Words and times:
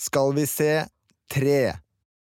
Skal 0.00 0.32
vi 0.34 0.46
se 0.46 0.86
tre. 1.30 1.76